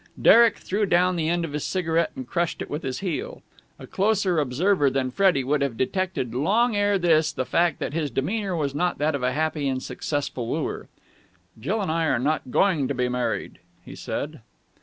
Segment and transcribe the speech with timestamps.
[0.19, 3.43] Derek threw down the end of his cigarette, and crushed it with his heel.
[3.77, 8.09] A closer observer than Freddie would have detected long ere this the fact that his
[8.09, 10.87] demeanour was not that of a happy and successful wooer.
[11.59, 14.41] "Jill and I are not going to be married," he said.